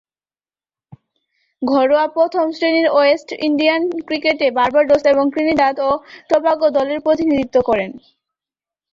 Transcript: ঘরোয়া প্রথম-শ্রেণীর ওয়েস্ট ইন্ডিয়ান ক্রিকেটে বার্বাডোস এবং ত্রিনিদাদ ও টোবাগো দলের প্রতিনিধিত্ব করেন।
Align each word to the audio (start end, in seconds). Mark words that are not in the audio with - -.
ঘরোয়া 1.61 2.05
প্রথম-শ্রেণীর 2.15 2.87
ওয়েস্ট 2.91 3.29
ইন্ডিয়ান 3.47 3.81
ক্রিকেটে 4.07 4.47
বার্বাডোস 4.51 5.03
এবং 5.05 5.25
ত্রিনিদাদ 5.33 5.75
ও 5.79 5.89
টোবাগো 6.29 6.67
দলের 6.77 6.99
প্রতিনিধিত্ব 6.99 7.55
করেন। 7.69 7.91